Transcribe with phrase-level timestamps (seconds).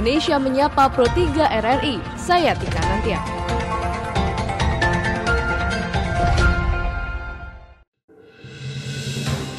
[0.00, 2.00] Indonesia Menyapa Pro 3 RRI.
[2.16, 3.20] Saya Tika Nantia.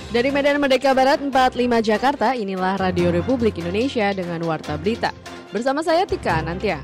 [0.10, 5.14] Dari Medan Merdeka Barat 45 Jakarta, inilah Radio Republik Indonesia dengan Warta Berita.
[5.54, 6.82] Bersama saya Tika Nantia.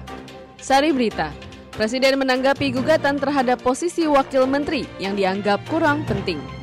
[0.62, 1.34] Sari Berita,
[1.74, 6.57] Presiden menanggapi gugatan terhadap posisi Wakil Menteri yang dianggap kurang penting.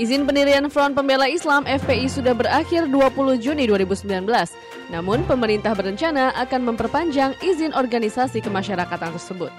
[0.00, 4.24] Izin pendirian Front Pembela Islam FPI sudah berakhir 20 Juni 2019.
[4.88, 9.52] Namun pemerintah berencana akan memperpanjang izin organisasi kemasyarakatan tersebut.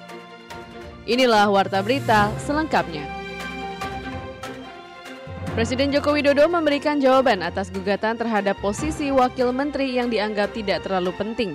[1.06, 3.06] Inilah Warta Berita selengkapnya.
[5.54, 11.14] Presiden Joko Widodo memberikan jawaban atas gugatan terhadap posisi wakil menteri yang dianggap tidak terlalu
[11.22, 11.54] penting.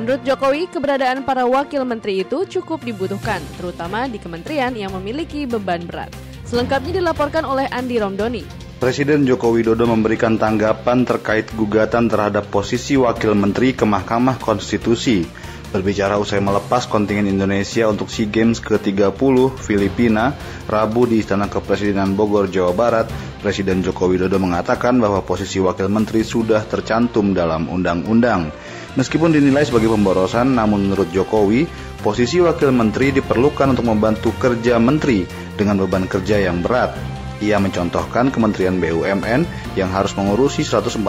[0.00, 5.84] Menurut Jokowi, keberadaan para wakil menteri itu cukup dibutuhkan, terutama di kementerian yang memiliki beban
[5.84, 6.08] berat.
[6.44, 8.44] Selengkapnya dilaporkan oleh Andi Romdoni.
[8.76, 15.24] Presiden Joko Widodo memberikan tanggapan terkait gugatan terhadap posisi wakil menteri ke Mahkamah Konstitusi.
[15.72, 20.36] Berbicara usai melepas kontingen Indonesia untuk SEA Games ke-30 Filipina,
[20.70, 23.10] Rabu di Istana Kepresidenan Bogor, Jawa Barat,
[23.42, 28.54] Presiden Joko Widodo mengatakan bahwa posisi wakil menteri sudah tercantum dalam undang-undang.
[28.94, 31.66] Meskipun dinilai sebagai pemborosan, namun menurut Jokowi,
[32.04, 35.24] posisi wakil menteri diperlukan untuk membantu kerja menteri
[35.56, 36.92] dengan beban kerja yang berat.
[37.40, 41.00] Ia mencontohkan Kementerian BUMN yang harus mengurusi 143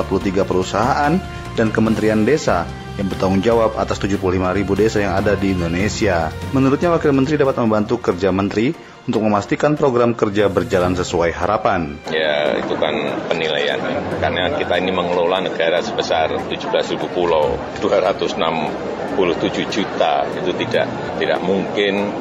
[0.47, 1.13] perusahaan
[1.59, 2.63] dan Kementerian Desa
[2.95, 4.23] yang bertanggung jawab atas 75
[4.55, 6.31] ribu desa yang ada di Indonesia.
[6.55, 8.71] Menurutnya Wakil Menteri dapat membantu kerja Menteri
[9.05, 11.99] untuk memastikan program kerja berjalan sesuai harapan.
[12.07, 12.95] Ya, itu kan
[13.27, 13.77] penilaian.
[14.23, 22.11] Karena kita ini mengelola negara sebesar 17.000 pulau, 206 27 juta itu tidak tidak mungkin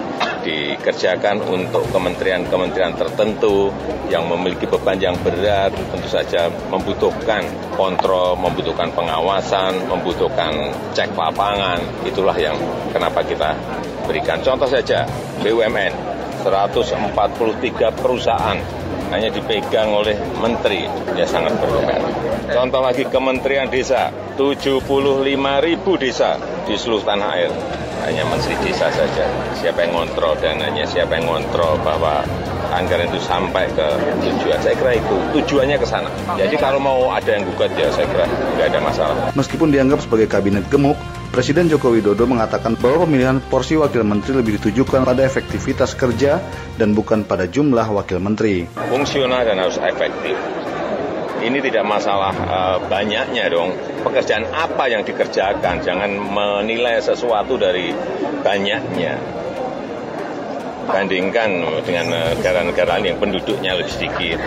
[0.45, 3.73] dikerjakan untuk kementerian-kementerian tertentu
[4.13, 7.43] yang memiliki beban yang berat tentu saja membutuhkan
[7.75, 11.81] kontrol, membutuhkan pengawasan, membutuhkan cek lapangan.
[12.07, 12.55] Itulah yang
[12.93, 13.57] kenapa kita
[14.07, 14.39] berikan.
[14.45, 15.09] Contoh saja
[15.43, 15.93] BUMN
[16.45, 18.84] 143 perusahaan
[19.15, 22.03] hanya dipegang oleh menteri, ya sangat berbeda.
[22.51, 24.91] Contoh lagi Kementerian Desa, 75
[25.63, 26.35] ribu desa
[26.67, 27.53] di seluruh tanah air.
[28.05, 29.25] Hanya menteri desa saja.
[29.55, 32.27] Siapa yang ngontrol dananya, siapa yang ngontrol bahwa
[32.75, 33.87] anggaran itu sampai ke
[34.19, 34.59] tujuan.
[34.61, 36.11] Saya kira itu tujuannya ke sana.
[36.35, 39.17] Jadi kalau mau ada yang gugat ya saya kira nggak ada masalah.
[39.39, 40.99] Meskipun dianggap sebagai kabinet gemuk,
[41.35, 46.39] Presiden Joko Widodo mengatakan bahwa pemilihan porsi wakil menteri lebih ditujukan pada efektivitas kerja
[46.79, 48.71] dan bukan pada jumlah wakil menteri.
[48.71, 50.39] Fungsional dan harus efektif.
[51.43, 53.75] Ini tidak masalah uh, banyaknya dong.
[54.07, 57.91] Pekerjaan apa yang dikerjakan, jangan menilai sesuatu dari
[58.47, 59.19] banyaknya
[60.87, 64.39] bandingkan dengan negara-negara lain yang penduduknya lebih sedikit,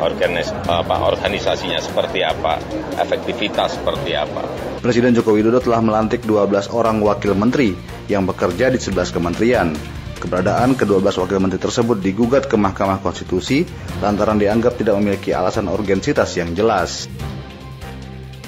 [0.00, 2.58] organis, apa, organisasinya seperti apa,
[2.98, 4.42] efektivitas seperti apa.
[4.82, 7.76] Presiden Joko Widodo telah melantik 12 orang wakil menteri
[8.10, 9.68] yang bekerja di 11 kementerian.
[10.22, 13.66] Keberadaan ke-12 wakil menteri tersebut digugat ke Mahkamah Konstitusi
[13.98, 17.10] lantaran dianggap tidak memiliki alasan urgensitas yang jelas.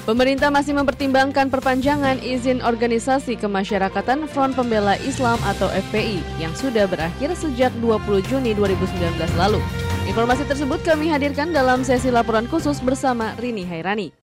[0.05, 7.33] Pemerintah masih mempertimbangkan perpanjangan izin organisasi kemasyarakatan Front Pembela Islam atau FPI yang sudah berakhir
[7.33, 9.57] sejak 20 Juni 2019 lalu.
[10.05, 14.13] Informasi tersebut kami hadirkan dalam sesi laporan khusus bersama Rini Hairani.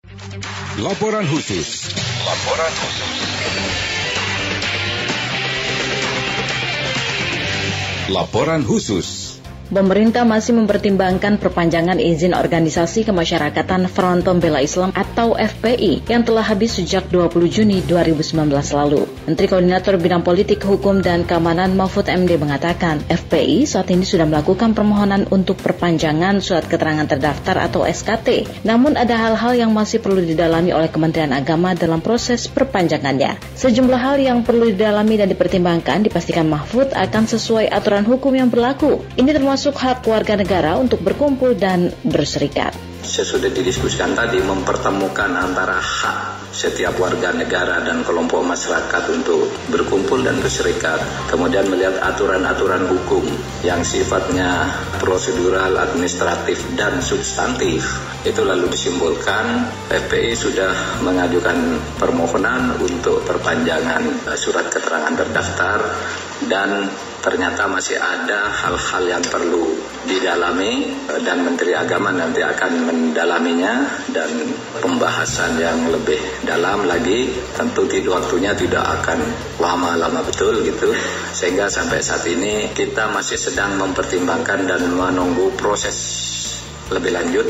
[0.78, 1.90] Laporan khusus.
[2.30, 3.10] Laporan khusus.
[8.06, 9.08] Laporan khusus.
[9.72, 16.76] Pemerintah masih mempertimbangkan perpanjangan izin organisasi kemasyarakatan Front Pembela Islam atau FPI yang telah habis
[16.76, 19.08] sejak 20 Juni 2019 lalu.
[19.24, 24.76] Menteri Koordinator Bidang Politik, Hukum, dan Keamanan Mahfud MD mengatakan FPI saat ini sudah melakukan
[24.76, 28.60] permohonan untuk perpanjangan surat keterangan terdaftar atau SKT.
[28.68, 33.40] Namun ada hal-hal yang masih perlu didalami oleh Kementerian Agama dalam proses perpanjangannya.
[33.56, 39.00] Sejumlah hal yang perlu didalami dan dipertimbangkan dipastikan Mahfud akan sesuai aturan hukum yang berlaku.
[39.16, 42.74] Ini termasuk termasuk hak warga negara untuk berkumpul dan berserikat.
[43.06, 50.34] Sesudah didiskusikan tadi mempertemukan antara hak setiap warga negara dan kelompok masyarakat untuk berkumpul dan
[50.42, 50.98] berserikat.
[51.30, 53.22] Kemudian melihat aturan-aturan hukum
[53.62, 54.66] yang sifatnya
[54.98, 57.86] prosedural, administratif, dan substantif.
[58.26, 59.62] Itu lalu disimpulkan
[59.94, 60.74] FPI sudah
[61.06, 65.78] mengajukan permohonan untuk perpanjangan surat keterangan terdaftar
[66.50, 66.90] dan
[67.22, 70.90] ternyata masih ada hal-hal yang perlu didalami
[71.22, 74.28] dan Menteri Agama nanti akan mendalaminya dan
[74.82, 79.22] pembahasan yang lebih dalam lagi tentu tidak waktunya tidak akan
[79.62, 80.90] lama-lama betul gitu
[81.30, 85.96] sehingga sampai saat ini kita masih sedang mempertimbangkan dan menunggu proses
[86.90, 87.46] lebih lanjut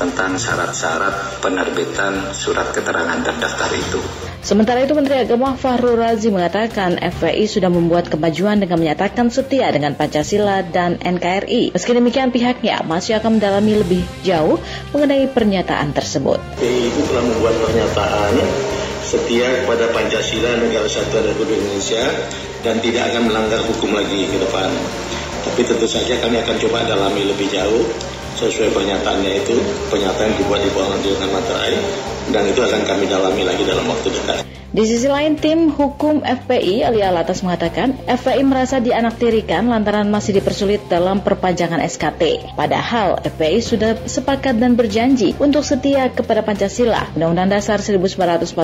[0.00, 4.29] tentang syarat-syarat penerbitan surat keterangan terdaftar itu.
[4.40, 9.92] Sementara itu Menteri Agama Fahrul Razi mengatakan FPI sudah membuat kemajuan dengan menyatakan setia dengan
[9.92, 11.76] Pancasila dan NKRI.
[11.76, 14.56] Meski demikian pihaknya masih akan mendalami lebih jauh
[14.96, 16.40] mengenai pernyataan tersebut.
[16.56, 18.32] FPI itu telah membuat pernyataan
[19.04, 22.04] setia kepada Pancasila Negara Kesatuan Republik Indonesia
[22.64, 24.72] dan tidak akan melanggar hukum lagi ke depan.
[25.44, 27.84] Tapi tentu saja kami akan coba dalami lebih jauh
[28.40, 29.60] sesuai pernyataannya itu,
[29.92, 31.76] pernyataan dibuat di bawah dengan materai
[32.30, 34.46] dan itu akan kami dalami lagi dalam waktu dekat.
[34.70, 40.78] Di sisi lain, tim hukum FPI Ali Alatas mengatakan FPI merasa dianaktirikan lantaran masih dipersulit
[40.86, 42.54] dalam perpanjangan SKT.
[42.54, 48.54] Padahal FPI sudah sepakat dan berjanji untuk setia kepada Pancasila, Undang-Undang Dasar 1945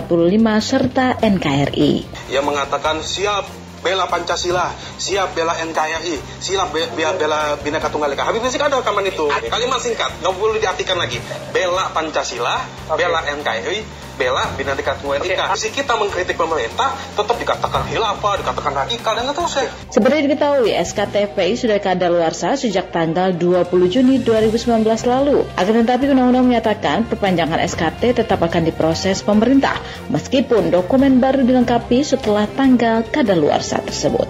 [0.62, 2.06] serta NKRI.
[2.30, 8.26] Yang mengatakan siap bela Pancasila, siap bela NKRI, siap be bela Bhinneka Tunggal Ika.
[8.26, 9.30] Habib Rizik ada rekaman itu.
[9.46, 11.22] Kalimat singkat, nggak perlu diartikan lagi.
[11.54, 12.66] Bela Pancasila,
[12.98, 15.52] bela NKRI, bela Bhinneka Tunggal Ika.
[15.54, 19.70] Sisi kita mengkritik pemerintah, tetap dikatakan hilafah, dikatakan radikal, dan itu saya.
[19.92, 25.44] Seperti diketahui, SKTPI sudah kadaluarsa sejak tanggal 20 Juni 2019 lalu.
[25.54, 29.76] Akan tetapi undang-undang menyatakan perpanjangan SKT tetap akan diproses pemerintah,
[30.08, 34.26] meskipun dokumen baru dilengkapi setelah tanggal kadaluarsa tersebut.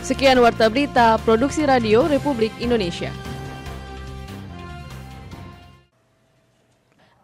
[0.00, 3.25] Sekian Warta Berita Produksi Radio Republik Indonesia.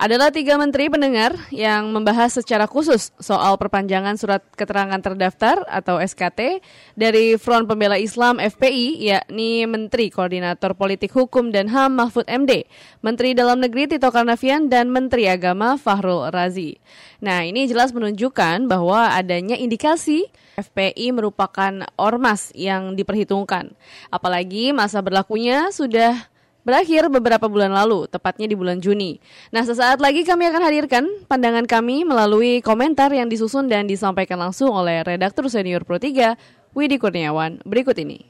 [0.03, 6.59] Adalah tiga menteri pendengar yang membahas secara khusus soal perpanjangan surat keterangan terdaftar atau SKT
[6.99, 12.67] dari Front Pembela Islam FPI, yakni Menteri Koordinator Politik Hukum dan HAM Mahfud MD,
[12.99, 16.83] Menteri Dalam Negeri Tito Karnavian, dan Menteri Agama Fahrul Razi.
[17.23, 20.27] Nah, ini jelas menunjukkan bahwa adanya indikasi
[20.59, 23.71] FPI merupakan ormas yang diperhitungkan.
[24.11, 26.32] Apalagi masa berlakunya sudah
[26.63, 29.19] berakhir beberapa bulan lalu, tepatnya di bulan Juni.
[29.51, 34.71] Nah, sesaat lagi kami akan hadirkan pandangan kami melalui komentar yang disusun dan disampaikan langsung
[34.71, 36.39] oleh redaktur senior Pro 3,
[36.75, 38.25] Widi Kurniawan, berikut ini.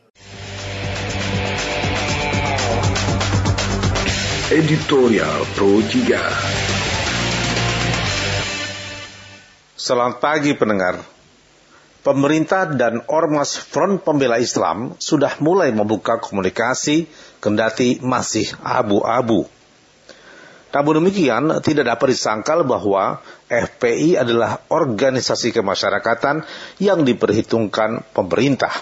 [4.52, 6.93] Editorial Pro 3
[9.82, 11.00] Selamat pagi pendengar.
[12.02, 17.06] Pemerintah dan Ormas Front Pembela Islam sudah mulai membuka komunikasi
[17.42, 19.50] kendati masih abu-abu.
[20.72, 26.48] Namun demikian, tidak dapat disangkal bahwa FPI adalah organisasi kemasyarakatan
[26.80, 28.72] yang diperhitungkan pemerintah.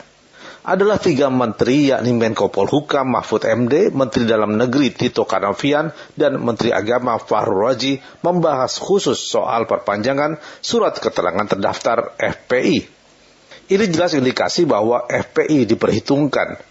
[0.61, 6.71] Adalah tiga menteri yakni Menko Polhukam Mahfud MD, Menteri Dalam Negeri Tito Karnavian, dan Menteri
[6.71, 12.87] Agama Fahrul Raji membahas khusus soal perpanjangan surat keterangan terdaftar FPI.
[13.73, 16.70] Ini jelas indikasi bahwa FPI diperhitungkan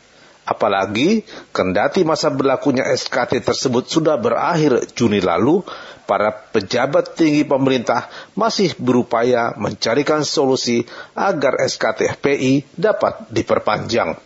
[0.49, 1.21] Apalagi
[1.53, 5.61] kendati masa berlakunya SKT tersebut sudah berakhir Juni lalu,
[6.09, 10.81] para pejabat tinggi pemerintah masih berupaya mencarikan solusi
[11.13, 14.17] agar SKT FPI dapat diperpanjang.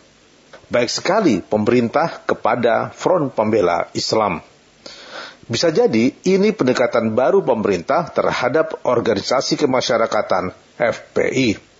[0.72, 4.40] Baik sekali pemerintah kepada Front Pembela Islam.
[5.44, 11.73] Bisa jadi ini pendekatan baru pemerintah terhadap organisasi kemasyarakatan FPI.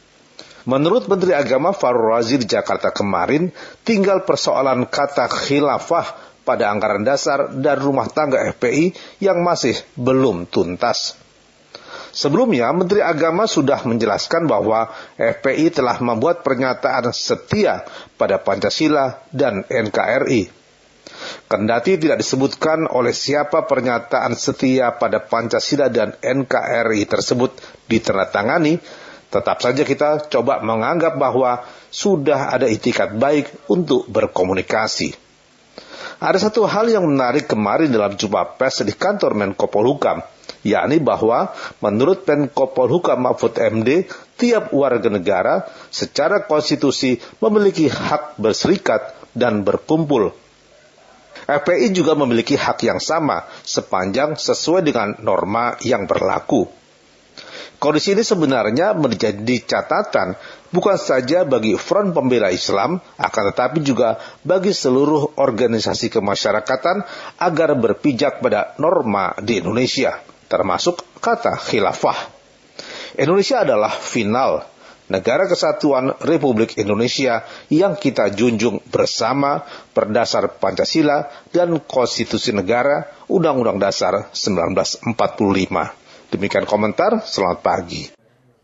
[0.64, 3.52] Menurut Menteri Agama Farul Razi di Jakarta kemarin,
[3.84, 11.20] tinggal persoalan kata khilafah pada anggaran dasar dan rumah tangga FPI yang masih belum tuntas.
[12.14, 14.86] Sebelumnya, Menteri Agama sudah menjelaskan bahwa
[15.18, 17.82] FPI telah membuat pernyataan setia
[18.14, 20.64] pada Pancasila dan NKRI.
[21.50, 27.58] Kendati tidak disebutkan oleh siapa pernyataan setia pada Pancasila dan NKRI tersebut
[27.90, 28.78] ditandatangani,
[29.34, 35.10] Tetap saja kita coba menganggap bahwa sudah ada itikat baik untuk berkomunikasi.
[36.22, 40.22] Ada satu hal yang menarik kemarin dalam jumpa pers di kantor Menko Polhukam,
[40.62, 41.50] yakni bahwa
[41.82, 44.06] menurut Menko Polhukam Mahfud MD,
[44.38, 50.30] tiap warga negara secara konstitusi memiliki hak berserikat dan berkumpul.
[51.50, 56.83] FPI juga memiliki hak yang sama sepanjang sesuai dengan norma yang berlaku.
[57.84, 60.40] Kondisi ini sebenarnya menjadi catatan
[60.72, 67.04] bukan saja bagi Front Pembela Islam, akan tetapi juga bagi seluruh organisasi kemasyarakatan
[67.44, 70.16] agar berpijak pada norma di Indonesia,
[70.48, 72.32] termasuk kata khilafah.
[73.20, 74.64] Indonesia adalah final
[75.12, 79.60] negara kesatuan Republik Indonesia yang kita junjung bersama
[79.92, 86.03] berdasar Pancasila dan Konstitusi Negara Undang-Undang Dasar 1945.
[86.34, 88.10] Demikian komentar, selamat pagi.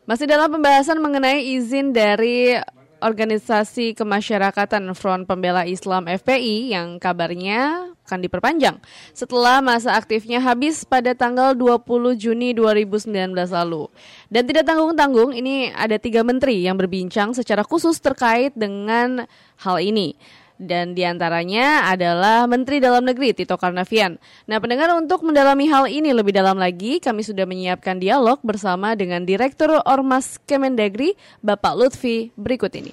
[0.03, 2.59] Masih dalam pembahasan mengenai izin dari
[2.99, 8.83] Organisasi Kemasyarakatan Front Pembela Islam FPI yang kabarnya akan diperpanjang
[9.15, 13.87] setelah masa aktifnya habis pada tanggal 20 Juni 2019 lalu.
[14.27, 19.31] Dan tidak tanggung-tanggung, ini ada tiga menteri yang berbincang secara khusus terkait dengan
[19.63, 20.19] hal ini
[20.61, 24.21] dan di antaranya adalah Menteri Dalam Negeri Tito Karnavian.
[24.45, 29.25] Nah, pendengar untuk mendalami hal ini lebih dalam lagi, kami sudah menyiapkan dialog bersama dengan
[29.25, 32.93] Direktur Ormas Kemendagri, Bapak Lutfi, berikut ini.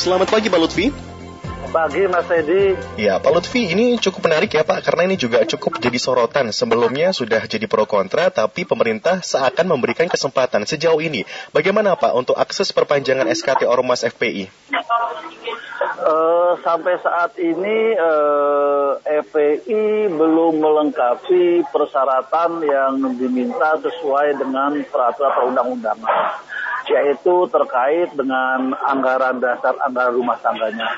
[0.00, 1.07] Selamat pagi Pak Lutfi.
[1.68, 2.72] Pagi Mas Edi.
[2.96, 6.48] Ya, Pak Lutfi, ini cukup menarik ya Pak, karena ini juga cukup jadi sorotan.
[6.48, 11.28] Sebelumnya sudah jadi pro kontra, tapi pemerintah seakan memberikan kesempatan sejauh ini.
[11.52, 14.48] Bagaimana Pak untuk akses perpanjangan SKT Ormas FPI?
[14.48, 24.72] Uh, eh, sampai saat ini uh, eh, FPI belum melengkapi persyaratan yang diminta sesuai dengan
[24.88, 26.48] peraturan perundang-undangan
[26.88, 30.88] yaitu terkait dengan anggaran dasar anggaran rumah tangganya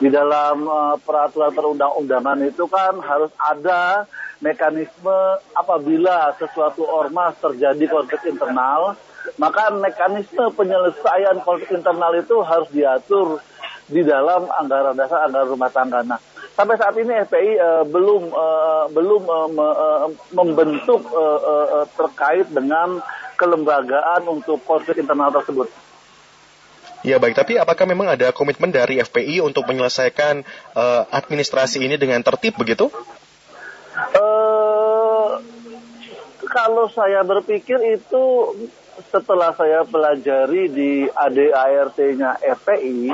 [0.00, 4.08] di dalam uh, peraturan perundang-undangan itu kan harus ada
[4.42, 5.18] mekanisme
[5.54, 8.98] apabila sesuatu ormas terjadi konflik internal,
[9.38, 13.38] maka mekanisme penyelesaian konflik internal itu harus diatur
[13.86, 16.02] di dalam anggaran dasar anggaran rumah tangga.
[16.02, 16.18] Nah,
[16.58, 22.50] sampai saat ini FPI uh, belum uh, belum uh, me, uh, membentuk uh, uh, terkait
[22.50, 22.98] dengan
[23.38, 25.70] kelembagaan untuk konflik internal tersebut.
[27.02, 30.46] Ya baik, tapi apakah memang ada komitmen dari FPI untuk menyelesaikan
[30.78, 32.94] uh, administrasi ini dengan tertib begitu?
[34.14, 35.42] Uh,
[36.46, 38.22] kalau saya berpikir itu
[39.10, 43.10] setelah saya pelajari di ADART-nya FPI,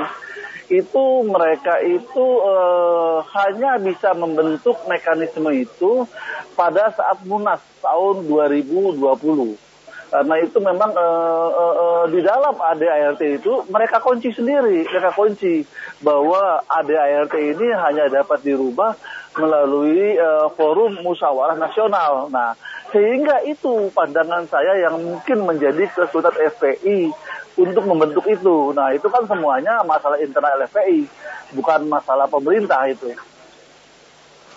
[0.69, 6.05] itu mereka itu uh, hanya bisa membentuk mekanisme itu
[6.53, 9.68] pada saat Munas tahun 2020
[10.09, 15.61] karena itu memang uh, uh, uh, di dalam ADART itu mereka kunci sendiri, mereka kunci
[16.01, 18.97] bahwa ADART ini hanya dapat dirubah
[19.37, 22.25] melalui uh, forum musyawarah nasional.
[22.33, 22.57] Nah,
[22.89, 27.13] sehingga itu pandangan saya yang mungkin menjadi kesulitan FPI
[27.61, 28.73] untuk membentuk itu.
[28.73, 31.05] Nah, itu kan semuanya masalah internal FPI,
[31.53, 33.13] bukan masalah pemerintah itu.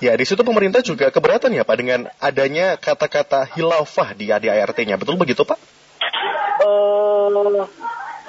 [0.02, 4.98] Ya, di situ pemerintah juga keberatan ya Pak dengan adanya kata-kata hilafah di ADART-nya.
[4.98, 5.54] Betul begitu Pak?
[6.58, 7.30] Uh,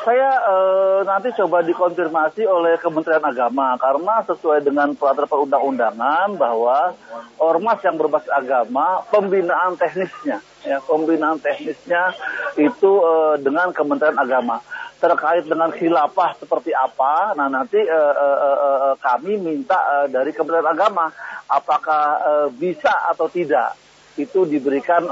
[0.03, 6.91] saya uh, nanti coba dikonfirmasi oleh Kementerian Agama karena sesuai dengan peraturan perundang-undangan bahwa
[7.39, 12.11] ormas yang berbasis agama pembinaan teknisnya ya pembinaan teknisnya
[12.59, 14.59] itu uh, dengan Kementerian Agama
[14.99, 17.35] terkait dengan khilafah seperti apa.
[17.35, 21.11] Nah nanti uh, kami minta dari Kementerian Agama
[21.47, 22.19] apakah
[22.55, 23.75] bisa atau tidak
[24.15, 25.03] itu diberikan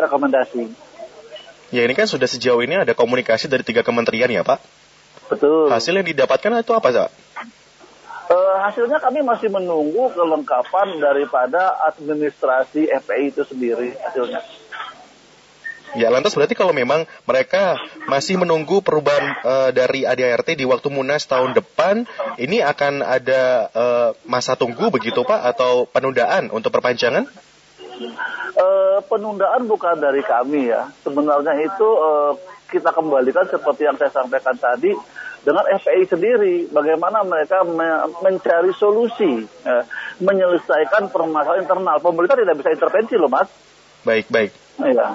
[0.00, 0.93] rekomendasi.
[1.74, 4.62] Ya ini kan sudah sejauh ini ada komunikasi dari tiga kementerian ya Pak.
[5.26, 5.74] Betul.
[5.74, 7.10] Hasil yang didapatkan itu apa Pak?
[8.24, 14.38] Uh, hasilnya kami masih menunggu kelengkapan daripada administrasi FPI itu sendiri hasilnya.
[15.98, 17.78] Ya, lantas berarti kalau memang mereka
[18.10, 22.06] masih menunggu perubahan uh, dari ADART di waktu Munas tahun depan,
[22.38, 27.30] ini akan ada uh, masa tunggu begitu Pak atau penundaan untuk perpanjangan?
[28.94, 30.86] Uh, penundaan bukan dari kami ya.
[31.02, 32.30] Sebenarnya itu uh,
[32.70, 34.94] kita kembalikan seperti yang saya sampaikan tadi
[35.42, 36.54] dengan FPI sendiri.
[36.70, 39.82] Bagaimana mereka me mencari solusi uh,
[40.22, 41.98] menyelesaikan permasalahan internal.
[41.98, 43.50] Pemerintah tidak bisa intervensi loh mas
[44.04, 45.06] baik baik Iya.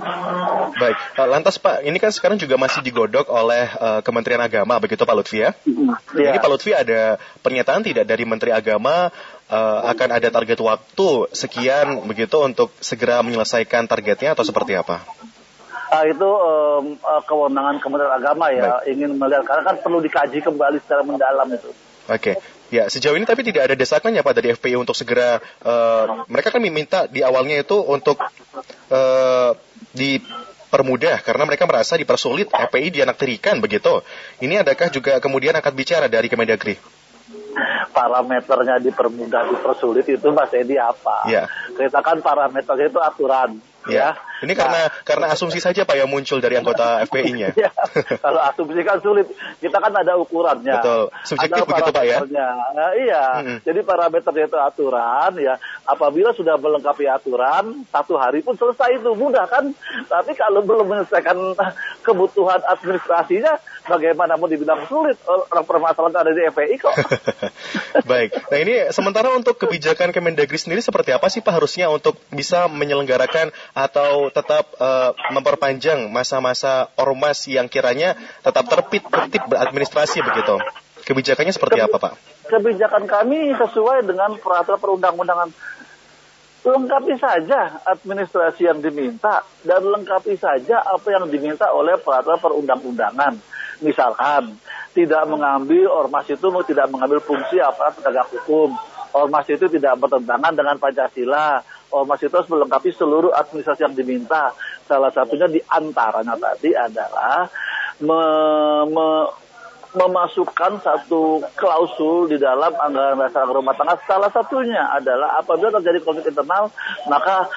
[0.79, 5.03] Baik, eh, lantas Pak, ini kan sekarang juga masih digodok oleh uh, Kementerian Agama, begitu
[5.03, 5.51] Pak Lutfi ya?
[6.15, 6.31] Iya.
[6.31, 9.11] Jadi Pak Lutfi ada pernyataan tidak dari Menteri Agama
[9.51, 15.03] uh, akan ada target waktu sekian begitu untuk segera menyelesaikan targetnya atau seperti apa?
[15.91, 18.95] Uh, itu um, uh, kewenangan Kementerian Agama ya, Baik.
[18.95, 21.67] ingin melihat karena kan perlu dikaji kembali secara mendalam itu.
[22.07, 22.35] Oke, okay.
[22.69, 26.53] Ya sejauh ini tapi tidak ada desakan ya Pak dari FPI untuk segera uh, mereka
[26.53, 28.17] kan meminta di awalnya itu untuk
[28.93, 29.51] uh,
[29.93, 34.01] dipermudah karena mereka merasa dipersulit FPI dianaktirikan begitu.
[34.41, 36.77] Ini adakah juga kemudian akan bicara dari Kemendagri?
[37.89, 41.25] Parameternya dipermudah, dipersulit itu Mas Edi apa?
[41.25, 41.49] Ya.
[41.73, 43.59] Kita kan parameternya itu aturan
[43.93, 44.17] Ya.
[44.39, 47.51] Ini karena nah, karena asumsi saja Pak yang muncul dari anggota FPI-nya.
[47.59, 47.71] ya,
[48.23, 49.27] kalau asumsi kan sulit.
[49.59, 50.79] Kita kan ada ukurannya.
[50.79, 51.03] Betul.
[51.27, 52.17] Subjektif ada begitu Pak ya.
[52.23, 53.23] Nah, iya.
[53.43, 53.57] Hmm.
[53.65, 55.59] Jadi parameternya itu aturan ya.
[55.83, 59.75] Apabila sudah melengkapi aturan, satu hari pun selesai itu mudah kan.
[60.07, 61.35] Tapi kalau belum menyelesaikan
[62.07, 65.17] kebutuhan administrasinya, bagaimana mau dibilang sulit?
[65.25, 66.93] Orang permasalahan ada di FPI kok.
[68.11, 68.37] Baik.
[68.53, 73.49] Nah ini sementara untuk kebijakan Kemendagri sendiri seperti apa sih Pak harusnya untuk bisa menyelenggarakan
[73.73, 78.13] atau tetap uh, memperpanjang masa-masa ormas yang kiranya
[78.45, 80.61] tetap tertib tertib beradministrasi begitu?
[81.09, 82.13] Kebijakannya seperti apa, Pak?
[82.45, 85.49] Kebijakan kami sesuai dengan peraturan perundang-undangan
[86.59, 93.39] lengkapi saja administrasi yang diminta dan lengkapi saja apa yang diminta oleh peraturan perundang-undangan.
[93.79, 94.59] Misalkan
[94.91, 98.75] tidak mengambil ormas itu tidak mengambil fungsi apa penegak hukum.
[99.09, 101.63] Ormas itu tidak bertentangan dengan Pancasila.
[101.89, 104.53] Ormas itu harus melengkapi seluruh administrasi yang diminta.
[104.85, 107.49] Salah satunya di antaranya tadi adalah
[108.03, 108.21] me,
[108.85, 109.07] me,
[109.97, 113.97] memasukkan satu klausul di dalam anggaran dasar rumah tangga.
[114.05, 116.69] Salah satunya adalah apabila terjadi konflik internal,
[117.09, 117.49] maka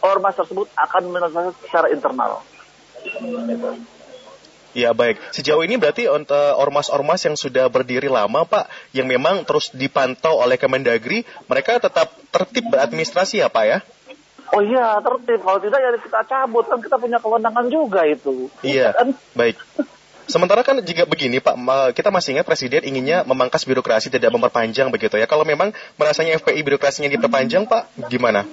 [0.00, 2.40] ormas tersebut akan menyelesaikan secara internal.
[4.78, 6.06] Ya baik, sejauh ini berarti
[6.54, 12.70] ormas-ormas yang sudah berdiri lama Pak, yang memang terus dipantau oleh Kemendagri, mereka tetap tertib
[12.70, 13.78] beradministrasi ya Pak ya?
[14.54, 15.42] Oh iya, tertib.
[15.42, 18.46] Kalau tidak ya kita cabut, kan kita punya kewenangan juga itu.
[18.62, 19.18] Iya, kan?
[19.34, 19.58] baik.
[20.30, 21.58] Sementara kan jika begini Pak,
[21.98, 25.26] kita masih ingat Presiden inginnya memangkas birokrasi tidak memperpanjang begitu ya.
[25.26, 28.46] Kalau memang merasanya FPI birokrasinya diperpanjang Pak, gimana?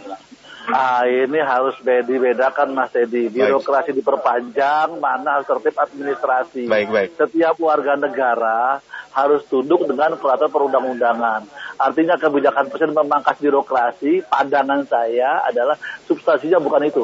[0.66, 3.30] Ah ini harus dibedakan Mas Edi.
[3.30, 3.98] Birokrasi baik.
[4.02, 6.66] diperpanjang, mana harus tertib administrasi.
[6.66, 7.10] Baik, baik.
[7.18, 8.82] Setiap warga negara
[9.16, 11.48] harus tunduk dengan peraturan perundang-undangan.
[11.80, 15.80] Artinya kebijakan presiden memangkas birokrasi, pandangan saya adalah
[16.10, 17.04] substansinya bukan itu.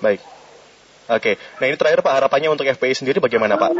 [0.00, 0.39] Baik.
[1.10, 3.74] Oke, nah ini terakhir Pak harapannya untuk FPI sendiri bagaimana Pak?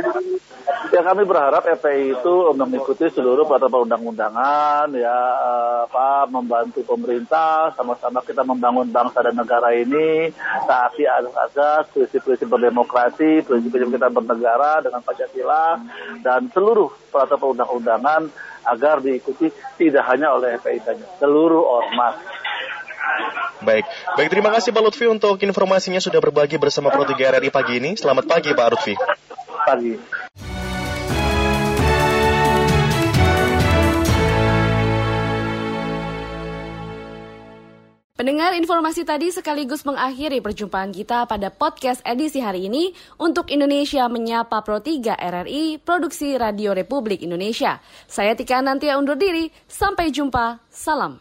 [0.91, 5.19] Ya kami berharap FPI itu mengikuti seluruh peraturan perundang-undangan ya
[5.87, 10.35] apa membantu pemerintah sama-sama kita membangun bangsa dan negara ini
[10.67, 15.79] taati azas prinsip-prinsip berdemokrasi, prinsip-prinsip kita bernegara dengan Pancasila
[16.27, 18.23] dan seluruh peraturan perundang-undangan
[18.67, 22.19] agar diikuti tidak hanya oleh FPI saja, seluruh ormas.
[23.61, 23.85] Baik,
[24.17, 27.93] baik terima kasih Pak Lutfi untuk informasinya sudah berbagi bersama Pro 3 RRI pagi ini.
[27.93, 28.95] Selamat pagi Pak Lutfi.
[29.69, 29.95] Pagi.
[38.21, 44.61] Pendengar informasi tadi sekaligus mengakhiri perjumpaan kita pada podcast edisi hari ini untuk Indonesia Menyapa
[44.61, 47.81] Pro 3 RRI Produksi Radio Republik Indonesia.
[48.05, 51.17] Saya Tika Nantia undur diri, sampai jumpa, salam.